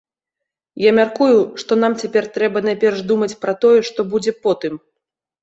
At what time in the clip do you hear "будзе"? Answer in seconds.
4.17-4.37